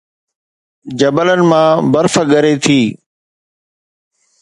[0.99, 2.81] جبلن مان برف ڳري ٿي